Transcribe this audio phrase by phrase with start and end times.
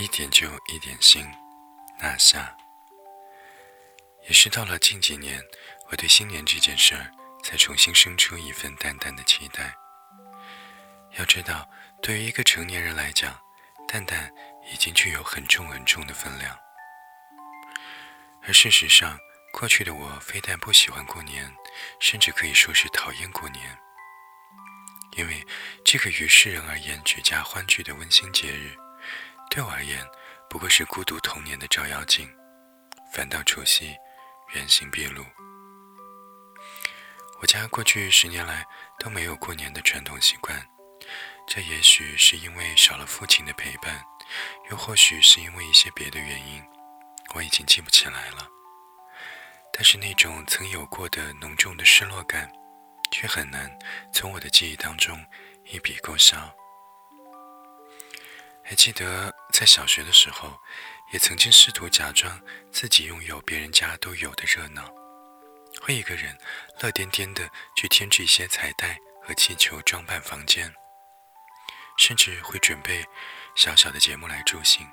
[0.00, 1.30] 一点就一点心，
[1.98, 2.56] 拿下。
[4.26, 5.42] 也是到了近几年，
[5.90, 7.12] 我对新年这件事儿
[7.44, 9.74] 才重新生出一份淡淡的期待。
[11.18, 11.68] 要知道，
[12.00, 13.38] 对于一个成年人来讲，
[13.86, 14.32] 淡淡
[14.72, 16.58] 已经具有很重很重的分量。
[18.44, 19.18] 而事实上，
[19.52, 21.54] 过去的我非但不喜欢过年，
[22.00, 23.78] 甚至可以说是讨厌过年。
[25.18, 25.44] 因为
[25.84, 28.74] 这个于世人而言举家欢聚的温馨节日，
[29.50, 30.06] 对我而言
[30.48, 32.26] 不过是孤独童年的照妖镜。
[33.12, 33.94] 反倒除夕，
[34.54, 35.24] 原形毕露。
[37.40, 38.64] 我家过去十年来
[38.98, 40.64] 都没有过年的传统习惯，
[41.46, 44.02] 这也许是因为少了父亲的陪伴，
[44.70, 46.62] 又或许是因为一些别的原因，
[47.34, 48.48] 我已经记不起来了。
[49.72, 52.50] 但是那种曾有过的浓重的失落感。
[53.12, 53.68] 却很难
[54.12, 55.18] 从我的记忆当中
[55.64, 56.36] 一笔勾销。
[58.70, 60.56] 还记得在小学的时候，
[61.12, 62.40] 也曾经试图假装
[62.70, 64.88] 自己拥有别人家都有的热闹，
[65.82, 66.38] 会一个人
[66.80, 70.72] 乐颠颠的去添置一些彩带和气球装扮房间，
[71.98, 73.04] 甚至会准备
[73.56, 74.88] 小小的节目来助兴。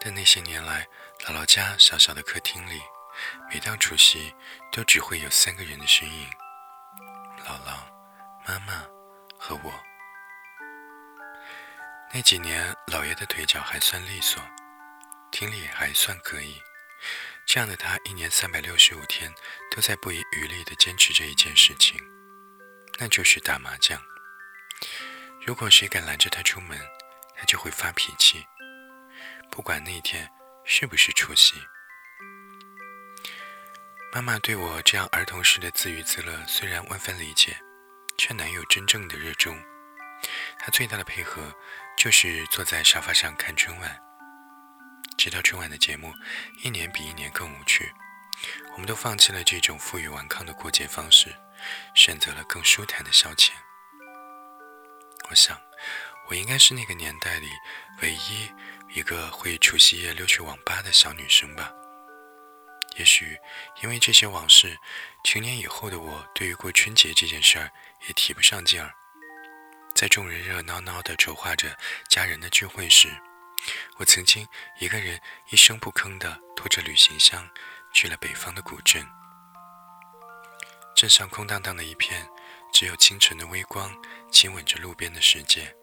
[0.00, 0.84] 但那些年来，
[1.20, 2.82] 姥姥家小小的客厅里，
[3.48, 4.34] 每当除夕，
[4.72, 6.28] 都只会有三个人的身影。
[7.46, 7.84] 姥姥、
[8.44, 8.84] 妈妈
[9.38, 9.72] 和我。
[12.16, 14.40] 那几年，姥爷的腿脚还算利索，
[15.32, 16.62] 听力还算可以。
[17.44, 19.34] 这样的他，一年三百六十五天
[19.68, 22.00] 都在不遗余力地坚持着一件事情，
[23.00, 24.00] 那就是打麻将。
[25.44, 26.78] 如果谁敢拦着他出门，
[27.36, 28.46] 他就会发脾气，
[29.50, 30.30] 不管那天
[30.64, 31.56] 是不是除夕。
[34.12, 37.58] 妈妈对我这样儿童式的自娱自乐，虽然万分理解，
[38.16, 39.60] 却难有真正的热衷。
[40.64, 41.54] 他最大的配合
[41.94, 44.00] 就是坐在沙发上看春晚。
[45.18, 46.10] 直到春晚的节目
[46.62, 47.92] 一年比一年更无趣，
[48.72, 51.36] 我们都放弃了这种负隅顽抗的过节方式，
[51.94, 53.50] 选择了更舒坦的消遣。
[55.28, 55.60] 我想，
[56.30, 57.50] 我应该是那个年代里
[58.00, 58.50] 唯一
[58.94, 61.70] 一个会除夕夜溜去网吧的小女生吧。
[62.96, 63.36] 也许
[63.82, 64.78] 因为这些往事，
[65.24, 67.70] 成年以后的我对于过春节这件事儿
[68.06, 68.94] 也提不上劲儿。
[70.04, 71.74] 在众人热闹闹地筹划着
[72.10, 73.08] 家人的聚会时，
[73.96, 74.46] 我曾经
[74.78, 77.48] 一个人一声不吭地拖着旅行箱
[77.94, 79.02] 去了北方的古镇。
[80.94, 82.28] 镇上空荡荡的一片，
[82.70, 83.90] 只有清晨的微光
[84.30, 85.74] 亲吻着路边的世界，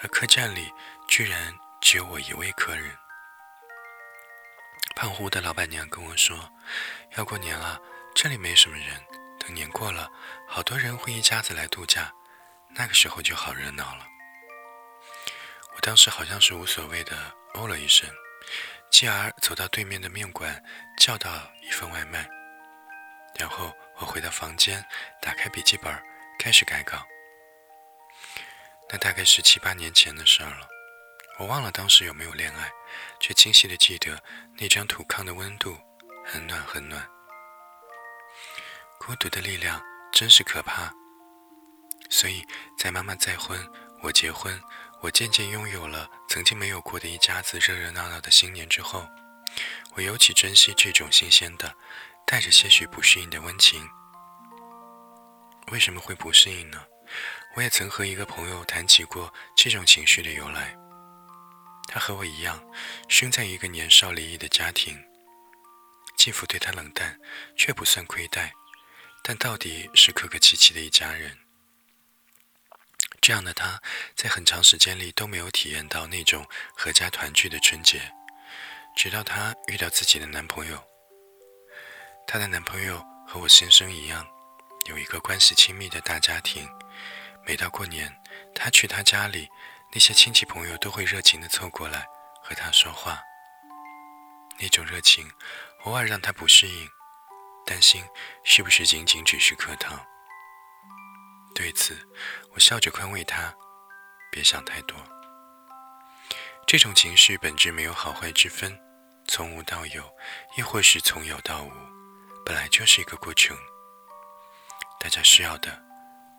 [0.00, 0.72] 而客栈里
[1.06, 2.96] 居然只有我一位客人。
[4.96, 6.50] 胖乎乎的老板娘跟我说
[7.18, 7.78] ：“要过年了，
[8.14, 8.98] 这里没什么人。
[9.38, 10.10] 等年过了，
[10.48, 12.10] 好多人会一家子来度假，
[12.74, 14.06] 那个时候就好热闹了。”
[15.74, 17.16] 我当时好像是无所谓的
[17.54, 18.08] 哦了一声，
[18.90, 20.62] 继而走到对面的面馆
[20.98, 21.30] 叫到
[21.62, 22.28] 一份外卖，
[23.38, 24.84] 然后我回到房间，
[25.22, 25.90] 打开笔记本
[26.38, 27.02] 开始改稿。
[28.90, 30.68] 那大概是七八年前的事儿了。
[31.38, 32.70] 我忘了当时有没有恋爱，
[33.18, 34.22] 却清晰的记得
[34.58, 35.78] 那张土炕的温度
[36.26, 37.08] 很暖很暖。
[38.98, 40.92] 孤独的力量真是可怕。
[42.12, 42.46] 所以
[42.76, 43.58] 在妈妈再婚，
[44.02, 44.60] 我结婚，
[45.00, 49.08] 我渐渐拥有了曾经没有过的一家子热热闹闹的新年之后，
[49.94, 51.74] 我尤其珍惜这种新鲜的、
[52.26, 53.88] 带着些许不适应的温情。
[55.72, 56.84] 为什么会不适应呢？
[57.56, 60.76] 我也曾和一个朋友谈起过这种情绪的由来。
[61.88, 62.62] 他和我一样，
[63.08, 65.02] 生在一个年少离异的家庭，
[66.18, 67.18] 继父对他冷淡，
[67.56, 68.52] 却不算亏待，
[69.22, 71.38] 但到底是客客气气的一家人。
[73.22, 73.80] 这样的他，
[74.16, 76.44] 在很长时间里都没有体验到那种
[76.76, 78.12] 阖家团聚的春节，
[78.96, 80.82] 直到她遇到自己的男朋友。
[82.26, 84.26] 她的男朋友和我先生一样，
[84.86, 86.68] 有一个关系亲密的大家庭，
[87.46, 88.12] 每到过年，
[88.56, 89.48] 她去他家里。
[89.94, 92.06] 那些亲戚朋友都会热情地凑过来
[92.42, 93.22] 和他说话，
[94.58, 95.30] 那种热情
[95.84, 96.88] 偶尔让他不适应，
[97.66, 98.02] 担心
[98.42, 100.02] 是不是仅仅只是客套。
[101.54, 101.96] 对此，
[102.52, 103.54] 我笑着宽慰他
[104.32, 104.96] ：“别想太多。
[106.66, 108.80] 这种情绪本质没有好坏之分，
[109.28, 110.02] 从无到有，
[110.56, 111.70] 亦或是从有到无，
[112.44, 113.56] 本来就是一个过程。
[114.98, 115.82] 大家需要的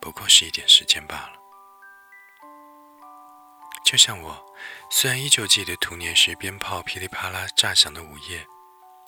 [0.00, 1.32] 不过是一点时间罢了。”
[3.84, 4.44] 就像我，
[4.90, 8.46] 虽然依旧记得童年时鞭炮噼里啪啦炸响的午夜，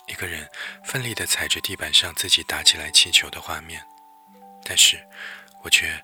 [0.07, 0.47] 一个人
[0.85, 3.83] 奋力地踩着地板上自己打起来气球的画面，
[4.65, 5.03] 但是
[5.67, 6.01] 我却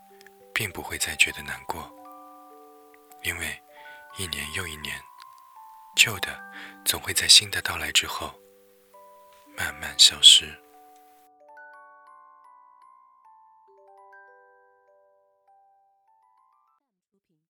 [0.53, 1.89] 并不会再觉得难过，
[3.23, 3.63] 因为
[4.19, 5.01] 一年又一年，
[5.95, 6.37] 旧的
[6.85, 8.35] 总会在新的到来之后
[9.57, 10.47] 慢慢消失。